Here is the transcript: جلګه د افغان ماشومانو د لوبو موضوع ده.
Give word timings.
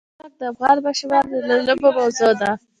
جلګه 0.17 0.31
د 0.39 0.41
افغان 0.51 0.77
ماشومانو 0.85 1.35
د 1.47 1.49
لوبو 1.67 1.89
موضوع 1.97 2.31
ده. 2.41 2.51